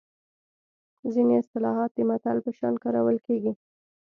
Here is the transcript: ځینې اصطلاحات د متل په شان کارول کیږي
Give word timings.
ځینې 1.13 1.33
اصطلاحات 1.41 1.91
د 1.95 1.99
متل 2.09 2.37
په 2.45 2.51
شان 2.57 2.73
کارول 2.83 3.17
کیږي 3.25 3.51